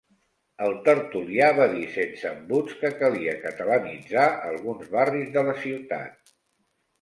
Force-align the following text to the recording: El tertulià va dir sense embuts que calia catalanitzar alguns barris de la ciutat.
El 0.67 0.71
tertulià 0.85 1.49
va 1.59 1.67
dir 1.73 1.83
sense 1.97 2.27
embuts 2.37 2.79
que 2.79 2.91
calia 3.03 3.35
catalanitzar 3.43 4.25
alguns 4.53 4.89
barris 4.97 5.31
de 5.37 5.45
la 5.51 5.55
ciutat. 5.67 6.35